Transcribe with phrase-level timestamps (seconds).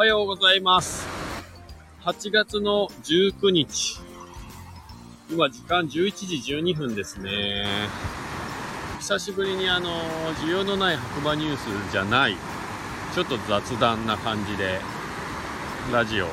[0.00, 1.06] はようございます。
[2.04, 4.00] 8月の19日。
[5.30, 5.90] 今時間11
[6.42, 7.66] 時12分ですね。
[8.98, 9.90] 久しぶりにあの、
[10.42, 12.36] 需要のない白馬ニュースじゃない、
[13.14, 14.80] ちょっと雑談な感じで、
[15.92, 16.28] ラジオ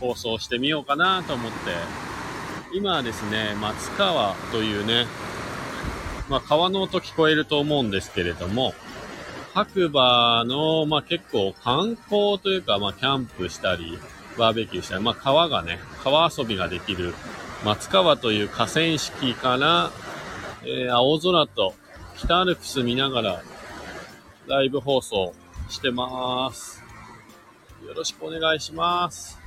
[0.00, 1.58] 放送してみようかなと思って、
[2.72, 5.04] 今はですね、松川というね、
[6.30, 8.72] まあ川の音聞こえると思うんですけれども、
[9.54, 13.98] 白馬の、まあ、結構観光というか、まあ、キャンプしたり、
[14.38, 17.14] バーベキューしたり、まあ、川がね、川遊びができる
[17.64, 19.90] 松川という河川敷から、
[20.62, 21.74] えー青空と
[22.16, 23.42] 北アルプス見ながら
[24.46, 25.34] ライブ放送
[25.68, 26.82] してます。
[27.86, 29.38] よろしくお願いします。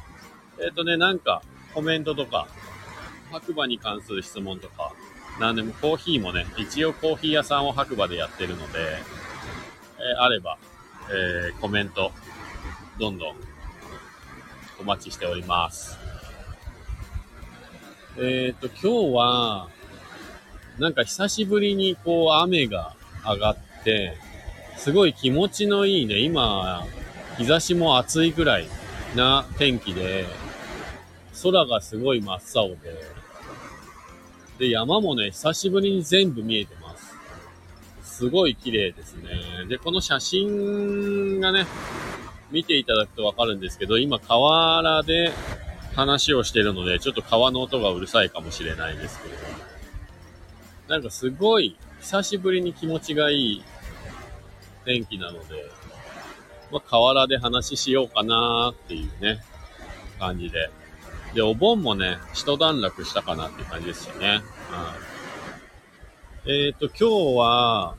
[0.60, 1.42] えっ、とね、なんか
[1.74, 2.48] コメントとか、
[3.32, 4.94] 白馬に関する質問とか、
[5.40, 8.98] なんでもコーヒーもね、一応コーヒー屋さんを白馬でやってるので、
[10.04, 10.58] えあれば、
[11.10, 12.12] えーコメント、
[13.00, 13.36] どんどん
[14.80, 15.98] お待ちしております。
[18.18, 19.70] えっ、と、今日は、
[20.78, 24.18] なんか久しぶりにこう雨が上がって、
[24.78, 26.86] すごい気持ちのいいね、今、
[27.38, 28.68] 日差しも暑いぐらい
[29.16, 30.26] な天気で、
[31.42, 32.78] 空がすごい真っ青で、
[34.60, 36.83] で、山もね、久しぶりに全部見えてま
[38.14, 38.30] す。
[38.30, 39.66] ごい綺麗ですね。
[39.68, 41.66] で、この写真がね、
[42.52, 45.32] 見ていただくとわかるんですけど、今河原で
[45.96, 49.42] 話をしてるので、ちょっと川の音がうるさいかもしれないですけれど。
[50.88, 53.64] なんかすごい久しぶりに気持ちがいい
[54.86, 55.66] 天気なので、
[56.72, 59.42] まあ、河原で話しようかなーっていうね、
[60.20, 60.70] 感じで。
[61.34, 64.44] で、お盆もね、一段落したかなっていう感じですよね。
[64.70, 64.96] は
[66.46, 66.68] い。
[66.68, 67.96] えっ、と、今日は、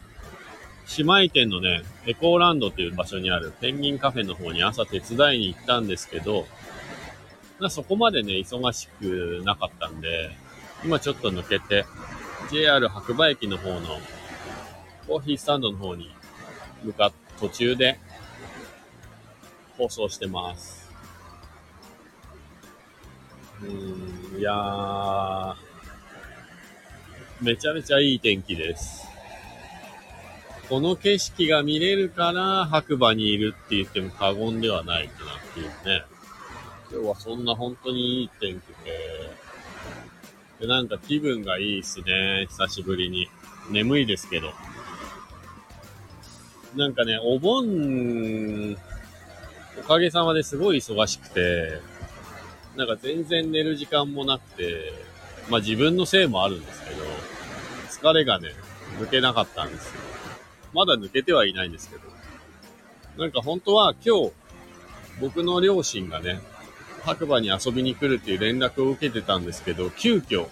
[0.98, 6.46] 姉妹店のね、エコーランドっていう場所にあるペンギンカフェの方に朝手伝いに行ったんですけど、
[7.58, 10.30] まあそこまでね、忙しくなかったんで、
[10.84, 11.84] 今ちょっと抜けて、
[12.50, 13.98] JR 白馬駅の方の
[15.06, 16.10] コーヒースタンドの方に
[16.82, 17.98] 向かっ途中で
[19.76, 20.90] 放送してます。
[23.62, 25.54] うーん、いやー、
[27.40, 29.13] めちゃめちゃいい天気です。
[30.74, 36.04] この景色が見れるから白馬にいるって言っても過言ではないかなっていうね。
[36.90, 39.30] 今日はそんな本当にいい天気で、
[40.62, 42.46] でなんか気分がいいっすね。
[42.48, 43.28] 久しぶりに。
[43.70, 44.50] 眠いですけど。
[46.74, 48.76] なんかね、お盆、
[49.78, 51.78] おかげさまですごい忙しくて、
[52.74, 54.92] なんか全然寝る時間もなくて、
[55.48, 57.04] まあ自分のせいもあるんですけど、
[57.90, 58.48] 疲れがね、
[58.98, 60.00] 抜けなかったんですよ。
[60.74, 62.02] まだ抜けてはいないんですけど。
[63.16, 64.32] なんか本当は今日、
[65.20, 66.40] 僕の両親がね、
[67.04, 70.48] 白馬に遊びに来るっていう連絡を受けてたんですけど、急遽、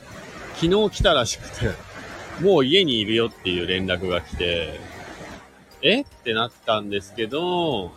[0.55, 1.71] 昨日来たらしくて、
[2.41, 4.81] もう家にいるよっていう連絡が来て、
[5.83, 6.03] え？
[6.03, 7.91] ってなったんですけど、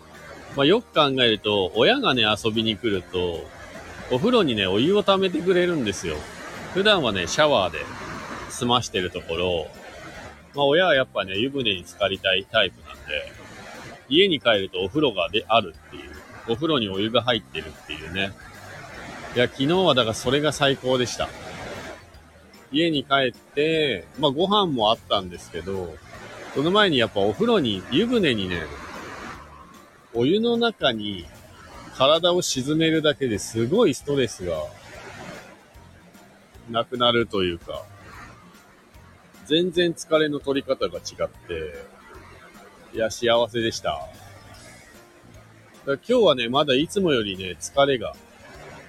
[0.56, 3.46] まあよく考えると、親がね、遊びに来ると、
[4.10, 6.16] お風呂にね、お湯を溜めてくれるんですよ。
[6.74, 7.80] 普段はね、シャワーで
[8.50, 9.68] 済ましてるところ、
[10.56, 13.32] まあ親はやっぱね、湯船に浸かりたいタイプなんで、
[14.08, 16.04] 家に帰るとお風呂がであるっていう、
[16.48, 18.32] お風呂にお湯が入ってるっていうね。
[19.36, 21.28] いや、昨日はだからそれが最高でした。
[22.72, 25.96] 家に帰って、まあご飯もあったんですけど、
[26.54, 28.64] その前にやっぱお風呂に、湯船にね、
[30.14, 31.26] お湯の中に
[31.98, 34.64] 体を沈めるだけですごいストレスが
[36.70, 37.84] なくなるというか、
[39.46, 41.84] 全然疲れの取り方が違って、
[42.94, 44.08] いや、幸せでした。
[45.86, 48.16] 今日はね、まだいつもよりね、疲れが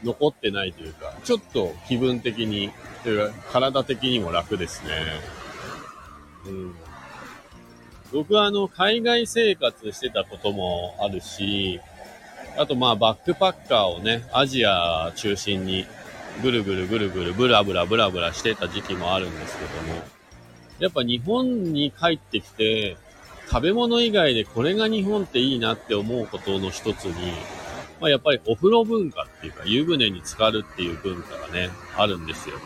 [0.03, 2.71] 残ってないというか、ちょっと気分的に、
[3.03, 4.91] というか体的にも楽ですね。
[6.47, 6.75] うん。
[8.13, 11.81] 僕はあの、海外生活してたこともあるし、
[12.57, 15.87] あとまあバックパッカーをね、アジア中心に
[16.43, 20.16] ぐるぐるぐるぐるブラブラブラブラしてた時期もあるんですけども、
[20.79, 22.97] やっぱ日本に帰ってきて、
[23.49, 27.33] 食べ物以外でこれが日本っていいなって思うことの一つに、
[28.01, 32.57] まあやっぱりお風呂文化っていうか湯船に浸かるっていう文化がね、あるんですよ。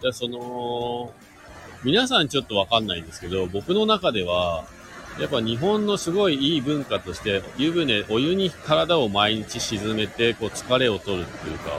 [0.00, 1.12] で、その、
[1.84, 4.64] 皆さんちょっとわかんないんですけど、僕の中では、
[5.20, 11.70] やっぱ日本のすごいいい文化として、湯船、お湯に体を毎日沈めて、こう疲れを取るっていうか、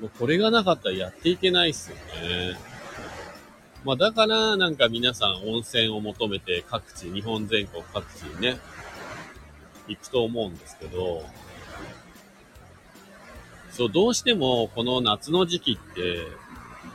[0.00, 2.75] もうこれがなかったらやっていけないっすよね。
[3.86, 8.58] まあだからなんか皆さん温泉を求めて各地、日本全国各地にね、
[9.86, 11.24] 行くと思うんですけど、
[13.70, 16.18] そう、どうしてもこの夏の時期って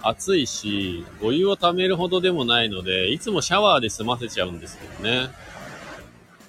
[0.02, 5.30] 暑いし、お湯を溜めるほどでもないので、いつもシャワーで済ませちゃうんですけどね。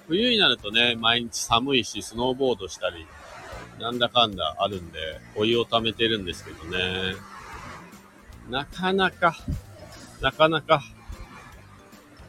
[0.09, 3.05] 冬になるとね、毎日寒いし、スノーボードしたり、
[3.79, 4.99] なんだかんだあるんで、
[5.37, 7.15] お湯を溜めてるんですけどね。
[8.49, 9.33] なかなか、
[10.23, 10.75] なかなか。
[10.77, 10.85] だか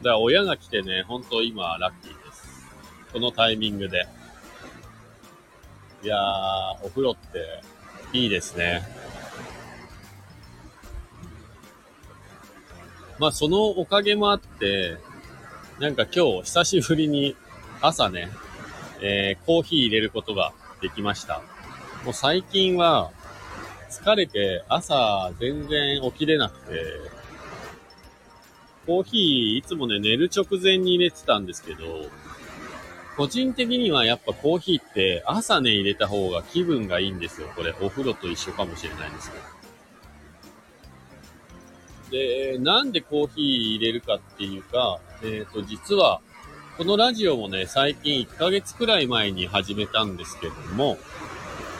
[0.02, 2.66] ら親が来てね、ほんと今ラッキーです。
[3.12, 4.08] このタイミングで。
[6.02, 6.20] いやー、
[6.82, 7.62] お風呂って
[8.12, 8.82] いいですね。
[13.20, 14.96] まあそのおかげもあって、
[15.78, 17.36] なんか今日久しぶりに
[17.80, 18.28] 朝ね、
[19.02, 20.52] えー、コーヒー入れることが
[20.82, 21.42] できました。
[22.04, 23.12] もう最近は
[23.88, 26.82] 疲れて朝全然起きれなくて、
[28.86, 32.06] コーヒーいつもね寝る直前に入れてたんですけど、
[33.16, 37.48] 個人的にはやっぱコーヒーって朝ね入れた方が気分がいいんですよ。
[37.54, 39.54] これお風呂と一緒かもしれないんですけど。
[42.10, 43.44] で、なんでコーヒー
[43.76, 46.20] 入れるかっていうか、えっ、ー、と、実は、
[46.76, 50.96] このラジオもね、最近1ヶ月くらい前に始めたんですけども、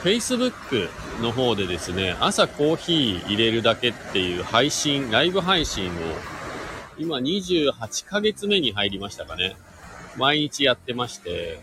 [0.02, 0.88] Facebook
[1.22, 5.92] の方でですね、朝コーヒー入れるだけっていう配信、ライブ配信を、
[6.98, 9.56] 今28ヶ月目に入りましたかね。
[10.16, 11.58] 毎日やってまして、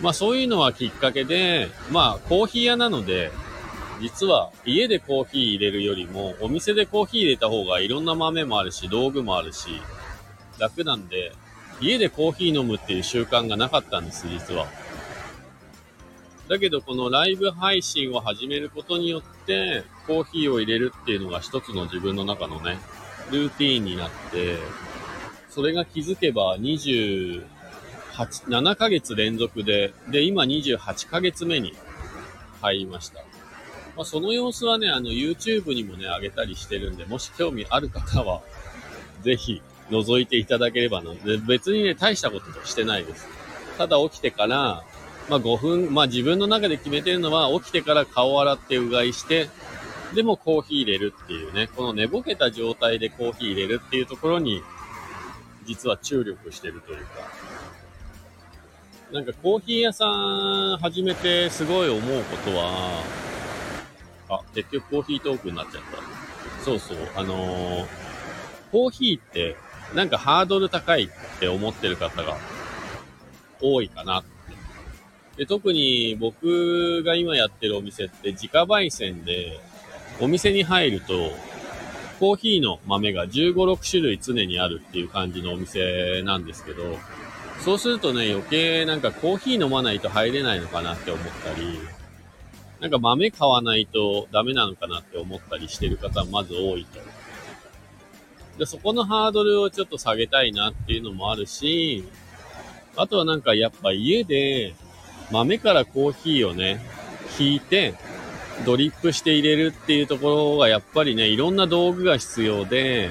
[0.00, 3.30] まあそういうのはきっかけで、まあコーヒー屋なので、
[4.00, 9.68] 実は家でコーヒー入れるよりも、お店でコーヒー入れた方がいろんな豆もあるし、道具もあるし、
[10.58, 11.32] 楽なんで、
[11.80, 14.66] 家でコーヒー飲むっていう習慣がなかったんです、実は。
[16.48, 22.78] だけど、このライブ配信を始めることによって、コーヒーを入れるっていうのが一つの自分の中のね、
[23.30, 24.58] ルーティーンになって、
[25.50, 27.42] それが気づけば28、
[28.14, 31.74] 7ヶ月連続で、で、今28ヶ月目に
[32.60, 33.20] 入りました。
[33.96, 38.42] まあ、その様子はね、あの、YouTube にもね、上げたりしてるんで、もし興味ある方は、
[39.22, 41.14] ぜひ、覗いていただければな。
[41.14, 43.28] で、別にね、大したことしてないです。
[43.78, 44.82] ただ起きてから、
[45.28, 49.48] まあ5分、まあ自分の中で決めてるのは、起きてから顔洗ってうがいして、
[50.14, 54.62] でもコーヒー入れるっていうね、この寝ぼけた状態でコーヒー入れるっていうところに、
[55.66, 57.04] 実は注力してるというか、
[59.12, 63.02] なんかコーヒー屋さん始めてすごい思うことは、
[64.28, 66.64] あ、結局コーヒートークになっちゃった。
[66.64, 67.86] そうそう、あのー、
[68.70, 69.56] コーヒーって、
[69.94, 71.08] なんかハードル高いっ
[71.40, 72.36] て思ってる方が
[73.60, 74.34] 多いかなって。
[75.36, 79.60] で、特に僕が今やってるお店って自家焙煎で、
[80.20, 81.32] お店に入ると、
[82.20, 86.98] コーヒーの豆が15、6種類常にあるっていう感じのお店なんですけど、
[87.64, 91.78] そうするとね、余計なんかコーヒー飲まないと入れないのかなって思ったり、
[92.80, 97.00] なんか豆買わないとダメなのかなって思ったりしてる方はまず多いと。
[98.58, 102.04] で、そこのハードルをちょっと下げたいなっていうのもあるし、
[102.96, 104.74] あとはなんかやっぱ家で
[105.30, 106.80] 豆からコーヒーをね、
[107.38, 107.94] 引いて、
[108.64, 113.10] ドリップして入れるっていうところがやっぱりね、いろんな道具が必要で、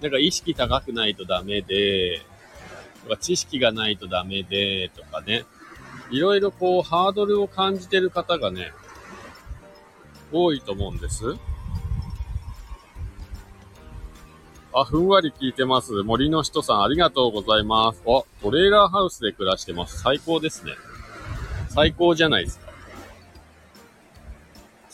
[0.00, 2.22] なんか意識高くないとダメで、
[3.04, 5.44] とか知識がないとダメで、とかね。
[6.10, 8.72] いろいろこう、ハードルを感じてる方がね、
[10.32, 11.36] 多いと思うんです。
[14.72, 16.02] あ、ふんわり聞いてます。
[16.02, 18.02] 森の人さん、ありがとうございます。
[18.06, 20.00] あ、トレーラーハウスで暮らしてます。
[20.00, 20.72] 最高ですね。
[21.70, 22.65] 最高じゃないですか。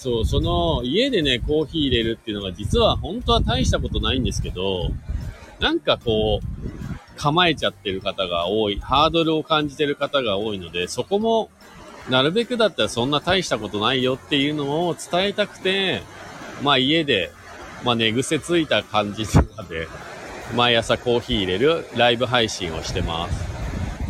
[0.02, 4.90] そう、その、家でね、コーヒー入れるっていうのが実は本当は大したことないんですけど、
[5.60, 11.50] なんかこう、構えちゃってる方が多い、ハードルを感じてる方が多いので、そこも、
[12.10, 16.02] なるべくだったらそんな大したことないよっていうのを伝えたくて、
[16.64, 17.30] まあ家で、
[17.84, 19.86] まあ寝癖ついた感じとかで、
[20.56, 23.44] 毎朝コーヒー入れるライブ配信をしてます。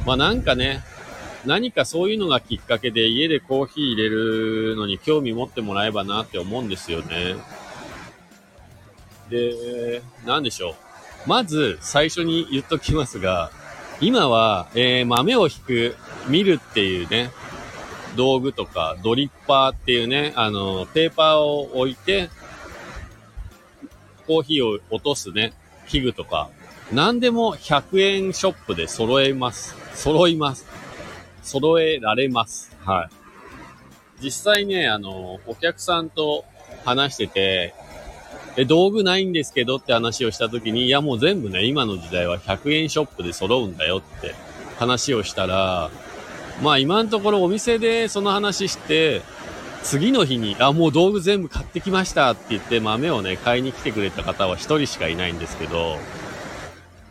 [0.07, 0.83] まあなんかね、
[1.45, 7.37] 何かそういうのがきっかけで家でコーヒー入れるのに興味持ってもらえばなって思うんですよね。
[9.29, 10.71] で、なんでしょ
[11.27, 11.29] う。
[11.29, 13.51] まず最初に言っときますが、
[14.01, 15.97] 今は、えー、豆を引く、
[16.29, 17.31] 見るっていうね、
[18.17, 22.31] 道具とか、ドリッパーっていうね、あの、ペーパーを置いて、
[24.27, 25.53] コーヒーを落とすね、
[25.89, 26.51] 器具とか、
[26.93, 29.77] 何でも100円ショップで揃えます。
[29.95, 30.67] 揃います。
[31.43, 32.77] 揃えられます。
[32.85, 33.11] はい。
[34.23, 36.45] 実際ね、あの、お客さんと
[36.85, 37.75] 話してて、
[38.57, 44.35] え、道具ないんですけどって話をした時に、いやもう全部ね、今の時代は100円ショップで揃うんだよって
[44.79, 45.91] 話をしたら、
[46.63, 49.23] まあ今のところお店でその話して、
[49.83, 55.97] 次の日に、あ、もう道具全部買ってきましたって言って豆をね、買いに来てくれた方は一人しかいないんですけど、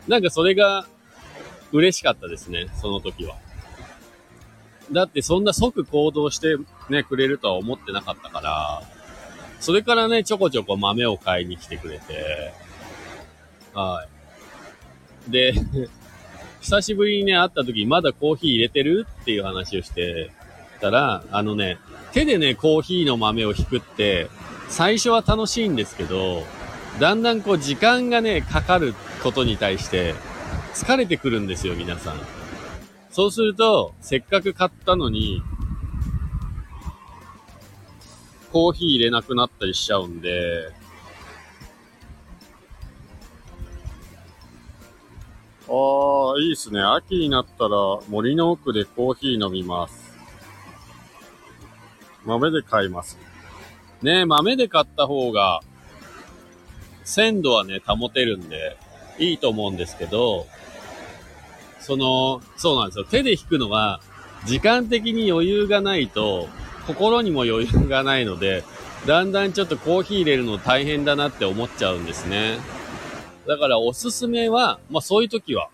[0.08, 0.86] なんかそれが
[1.72, 3.36] 嬉しかったですね、その時は。
[4.90, 6.56] だってそんな即行動して
[6.90, 8.82] ね、くれるとは思ってなかったから、
[9.60, 12.52] それからね、ちょこちょこ豆を買いに来てくれて、
[13.74, 14.04] は
[15.28, 15.30] い。
[15.30, 15.54] で、
[16.60, 20.30] 久しぶりにね、会った時、まだコーヒー入れてるっていう話をして
[20.80, 21.78] たら、あのね、
[22.12, 24.28] 手でね、コーヒーの豆を引くって、
[24.68, 26.44] 最初は楽しいんですけど、
[27.00, 30.14] だんだんこう時間がね、かかることに対して、
[30.74, 32.20] 疲れてくるんですよ、皆さん。
[33.12, 35.42] そうすると、せっかく買ったのに、
[38.50, 40.72] コーヒー入れなくなったりしちゃうんで、
[45.68, 46.80] ああ、いいっすね。
[46.80, 47.76] 秋になったら
[48.08, 50.14] 森の奥でコーヒー飲みます。
[52.24, 53.18] 豆で買います。
[54.02, 55.60] ね豆で買った方が、
[57.04, 58.78] 鮮度はね、保てるんで、
[59.18, 60.46] いいと思うんですけど、
[61.82, 63.04] その、そうなんですよ。
[63.04, 64.00] 手で引くのは、
[64.46, 66.48] 時間的に余裕がないと、
[66.86, 68.64] 心にも余裕がないので、
[69.06, 72.58] だんだんちょっとコーヒー入れるの大変だなって思っちゃうんですね。
[73.46, 75.68] だからおすすめは、まあそういう時は、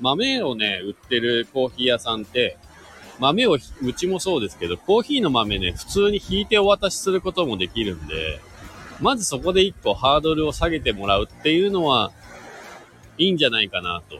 [0.00, 2.58] 豆をね、売ってるコーヒー屋さんって、
[3.18, 8.40] 豆を、うちもそうですけど、コーヒーの豆ね、普通に引いてお渡しすることもできるんで、
[9.00, 12.12] まずそこで一個ハードルを下げてもらうっていうのは、
[13.16, 14.16] いいんじゃないかなと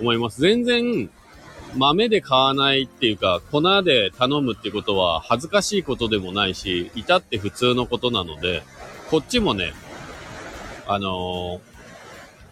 [0.00, 0.40] 思います。
[0.40, 1.10] 全然、
[1.76, 8.62] 豆で買わないっていうか、粉で頼むってことは恥ずかしいことでもないし、至って普通のことなので、
[9.10, 9.72] こっちもね、
[10.86, 11.60] あのー、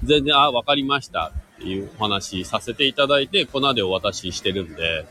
[0.05, 5.07] 全然、あ、わかりましたっていうお話させていただいて、粉でお渡ししてるんで、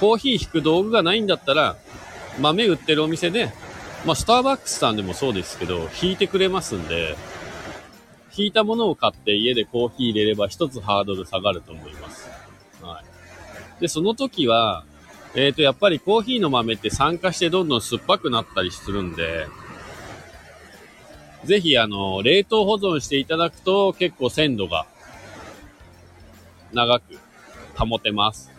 [0.00, 1.76] コーヒー引く道具がないんだったら、
[2.40, 3.52] 豆売ってるお店で、
[4.04, 7.16] まあ、スターバックスさんでもそうですけど、引いてくれますんで、
[8.36, 12.28] 引いたものを買って家でコーヒー入れれば一つハードル下がると思います。
[12.82, 13.02] は
[13.78, 13.80] い。
[13.80, 14.84] で、その時は、
[15.34, 19.46] えっ、ー、と、やっぱりコーヒーの豆って酸化してどんどん酸っぱくなったりするんで、
[21.44, 24.86] ぜひ、あの、冷凍保存していただくと結構鮮度が
[26.72, 27.18] 長く
[27.76, 28.50] 保てます。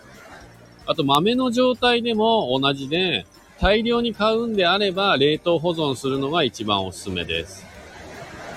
[0.86, 3.26] あと豆の状態でも同じで、
[3.60, 7.75] 大量に買うんであれば冷凍保存するのが一番おすすめです。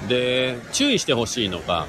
[0.07, 1.87] で、注意してほしいのが、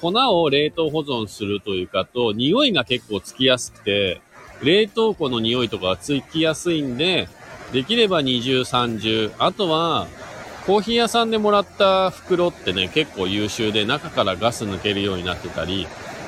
[0.00, 4.20] 粉を冷凍保存するというかと、匂いが結構つきやすくて、
[4.62, 7.28] 冷凍庫の匂いとかがつきやすいんで、
[7.72, 10.06] できれば二重三重、あとは、
[10.66, 15.86] コーヒー屋さんでもらった袋ってね、結構優秀で中からガス抜けるようになってたり、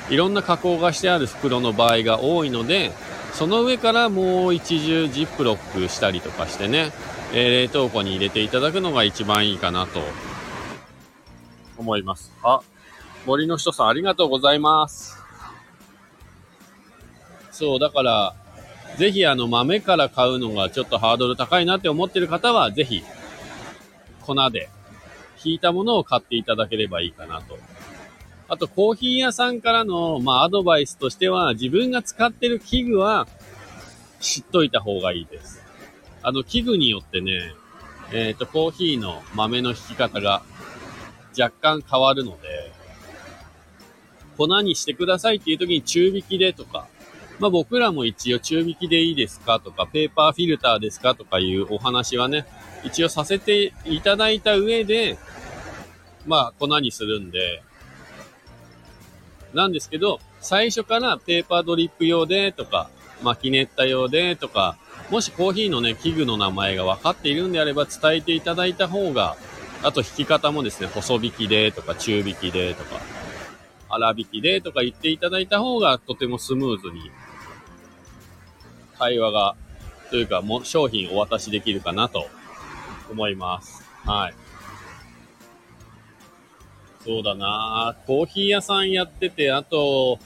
[0.09, 2.91] いろんな加工がしてある袋の場合が多いので、
[3.33, 6.91] その上からもう一重ジップロックしたりとかしてね、
[7.33, 10.01] え、冷凍庫に入れていただくのが一番いいかなと
[11.81, 12.31] 思います。
[12.43, 12.61] あ、
[13.25, 15.17] 森の人さんありがとうございます。
[17.51, 18.35] そう、だから、
[18.97, 23.03] ぜひあの豆から買うのがちょっとハードル高いなって思ってる方は、ぜひ、
[24.21, 24.69] 粉で、
[25.43, 27.57] 引いたものを買っていただければいいかなと
[28.51, 33.25] あとコーヒー屋さんからの、まあ、アドバイスとしては、自分が使ってる器具は
[34.19, 35.63] 知っといた方がいいです。
[36.21, 37.53] あの、器具によってね、
[38.11, 40.43] えっ、ー、と、コーヒーの豆の引き方が
[41.37, 42.71] 若干変わるので、
[44.37, 46.87] 粉にしてくださいっていう時に中引きでとか、
[47.39, 52.45] まあ僕らも一応中引きでいいですかとか、ペーパーフィルターですかとかいうお話はね、
[52.83, 55.17] 一応させていただいた上で、
[56.25, 57.63] まあ粉にするんで、
[59.53, 62.89] なんですけど、最初からペーパードリップ用でとか、
[63.21, 64.77] マキネッタ用でとか、
[65.09, 69.35] もしコーヒーのね、器具の名前が分かっているんであれば伝えていただいた方が、
[69.83, 73.01] あと引き方もですね、細引きでとか中引きでとか、
[73.89, 77.11] 粗引きでとか言っていただいた方がとてもスムーズに
[78.99, 79.55] 会話が、
[80.11, 82.27] というかも商品お渡しできるかなと
[83.09, 83.83] 思います。
[84.05, 84.33] はい。
[87.03, 90.19] そうだなコーヒー屋さんやってて、あと、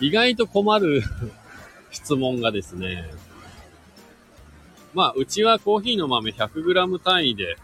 [0.00, 1.02] 意外と困る
[1.90, 3.10] 質問がですね、
[4.94, 7.56] まあ、うちはコーヒーの豆 100g 単位で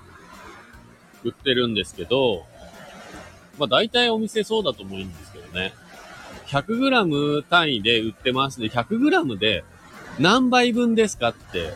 [1.25, 2.45] 売ってるんですけど、
[3.59, 5.73] まあ大体お店そうだと思うんですけどね。
[6.47, 8.67] 100g 単位で売ってますね。
[8.67, 9.65] 100g で
[10.19, 11.73] 何杯分ですかって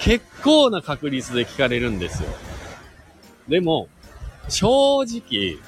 [0.00, 2.28] 結構な確率で聞かれるんですよ。
[3.48, 3.88] でも、
[4.48, 5.58] 正直、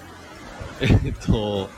[0.81, 1.69] えっと、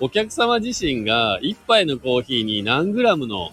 [0.00, 3.52] お客様自身が一杯のコーヒーに何グラムの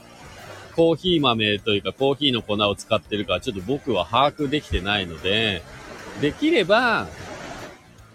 [0.75, 5.61] コーヒー豆というかコーヒーの粉を使ってるかちょっと僕は把握できてないので、
[6.21, 7.07] できれば、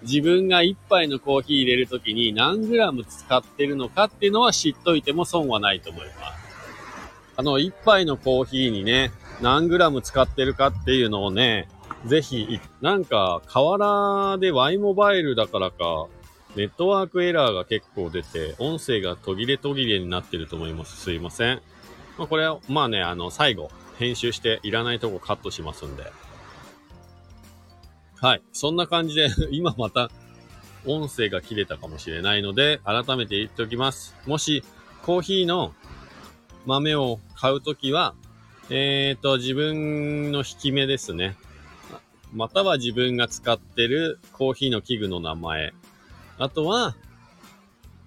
[0.02, 6.44] 自分が一杯のコーヒー入れるときに何グラム使ってるのかっていうのは知っといても損はないと思います。
[7.36, 9.10] あの、一杯のコーヒーにね、
[9.40, 11.68] 何グラム使ってるかっていうのをね、
[12.06, 16.06] ぜひ、なんか、河原で Y モバイルだからか、
[16.54, 21.00] ネットワークエラーが結構出て、音声が途切れ途切れになってると思います。
[21.00, 21.62] すいません。
[22.18, 26.04] まあ、これは、まあね、あの、最後、編集していらないとこカットしますんで。
[28.24, 28.42] はい。
[28.54, 30.10] そんな感じで 今また、
[30.86, 34.16] 音声が切れたかもしれないので、改めて言っておきます。
[34.24, 34.64] もし、
[35.02, 35.74] コーヒーの
[36.64, 38.14] 豆を買うときは、
[38.70, 41.36] えっ、ー、と、自分の引き目ですね。
[42.32, 45.74] または自分が使ってるコーヒーの器具の名前。
[46.38, 46.96] あとは、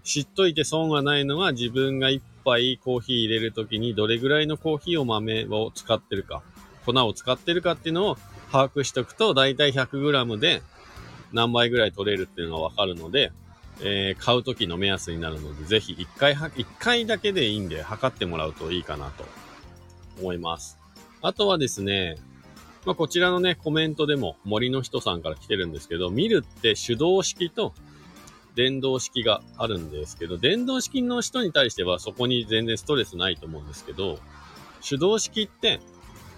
[0.03, 6.41] 知っといて損はないのは自分が一杯コーヒー入れるときにどれぐらいのコーヒーを豆を使ってるか、
[6.87, 8.17] 粉を使ってるかっていうのを
[8.51, 10.61] 把握しとくと、だいたい 100g で
[11.33, 13.31] 何杯ぐらい取れるっていうのがわかるので、
[13.81, 19.25] えー、買うときの目安になるので、ぜひ一回は、一回だけでいいんで測ってもらうといいかなと
[20.19, 20.79] 思います。
[21.21, 22.17] あとはですね、
[22.85, 27.73] まあ、こちらのね、コメントでも森の人さんから来てるんですけど、見るって手動式と
[28.55, 34.19] 電動式があるんですけど、電動式の人に対してはそこに全然ストレスないと思うんですけど、
[34.87, 35.79] 手動式って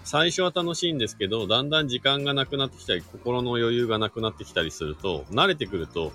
[0.04, 6.12] 最初は楽しいんですけど、だんだん時間がなくなってきたり、心の余裕がなくなってきたりすると、慣れてくると、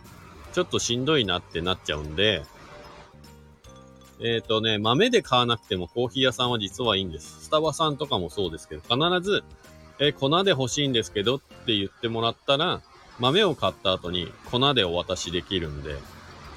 [0.54, 2.44] ちょっとしんどいなってなっちゃうんで、
[4.20, 7.46] えっ、ー、とね、豆で買わなくてもコーヒー屋さんは実はいいんです。
[7.46, 9.44] スタバさんとかもそうですけど、必ず
[10.00, 12.82] え、粉で欲しいんですけどって言ってもらったら、
[13.20, 15.96] 豆を買った後に粉でお渡しできるんで、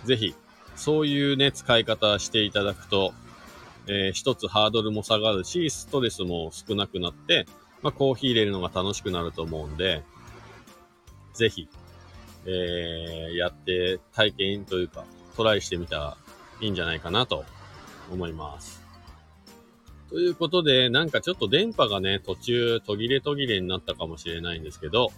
[0.04, 0.34] ぜひ、
[0.74, 3.12] そういうね、使い方していただくと、
[3.88, 7.46] えー、一つハードルも下がるし、ストレスも少なくなって、
[7.82, 10.02] まあ、コーヒー入れるのが楽しくなると思うんで、
[11.32, 11.68] ぜひ、
[12.46, 15.04] えー、やって体験というか、
[15.36, 16.16] トライしてみたら
[16.60, 17.44] いいんじゃないかなと
[18.10, 18.82] 思います。
[20.10, 25.12] ということで、なんかちょっと電波がね、途中途切れ途切れになったかもしれないんですけど、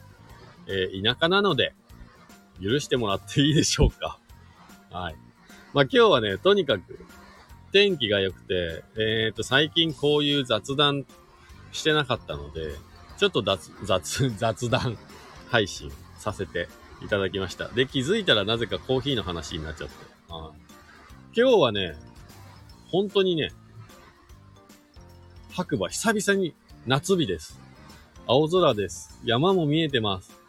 [0.67, 1.75] えー、田舎なので、
[2.63, 4.19] 許してもらっていいでしょうか。
[4.91, 5.17] はい。
[5.73, 6.99] まあ、今日はね、とにかく、
[7.73, 11.05] 天気が良くて、えっ、ー、と、最近こういう雑談
[11.73, 12.75] してなかったので、
[13.17, 14.99] ちょっと雑、雑、 雑談
[15.49, 16.69] 配信させて
[17.03, 17.69] いただきました。
[17.69, 19.95] で、気づいたらなぜかコーヒーの話になっちゃって。
[20.29, 21.97] はい、今日はね、
[22.89, 23.53] 本当にね、
[25.53, 26.55] 白馬久々に
[26.87, 27.61] 夏日です。
[28.27, 29.21] 青空です。
[29.25, 30.41] 山も見えてます。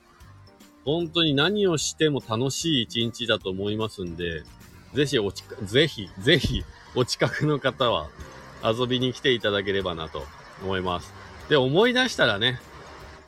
[0.85, 4.43] 本当に何をしても楽しい一日だと思いますんで、
[4.93, 6.63] ぜひおち、ぜひ、ぜひ、
[6.95, 8.09] お近くの方は
[8.63, 10.25] 遊びに来ていただければなと
[10.63, 11.13] 思います。
[11.49, 12.59] で、思い出したらね、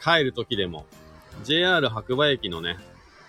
[0.04, 0.86] 帰る時でも、
[1.44, 2.78] JR 白馬駅のね、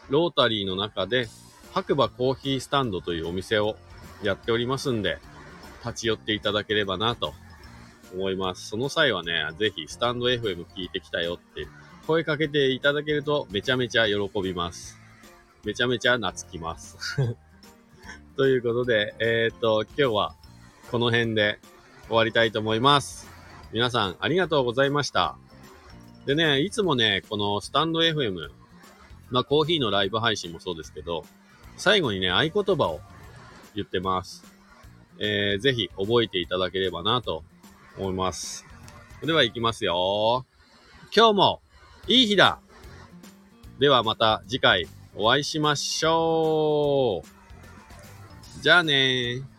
[0.09, 1.29] ロータリーの中で、
[1.73, 3.77] 白馬コーヒースタンドというお店を
[4.23, 5.19] やっておりますんで、
[5.85, 7.35] 立ち寄っていただければなと
[8.15, 8.69] 思います。
[8.69, 11.67] その際はね、ぜひスタンド FM 聞いてきたよって
[12.07, 14.99] 声かけていただけるとめちゃめちゃ喜びます。
[15.65, 16.97] めちゃめちゃ懐きます。
[18.37, 20.35] ということで、えー、っと、今日は
[20.91, 21.61] この辺で
[22.09, 23.31] 終わりたいと思います。
[23.73, 25.37] 皆さんありがとうございました。
[26.27, 28.51] でね、いつもね、このスタンド FM、
[29.31, 31.25] まあコーヒーのライブ配信もそうですけど、
[31.77, 33.01] 最後にね、合言葉を
[33.77, 34.45] 言ってます。
[35.21, 37.45] えー、ぜひ覚えていただければなと
[37.97, 38.67] 思います。
[39.23, 40.45] では行きますよ。
[41.17, 41.61] 今日も
[42.09, 42.59] いい日だ
[43.79, 47.34] ではまた次回お会いしましょう。
[48.65, 49.54] じゃあねー。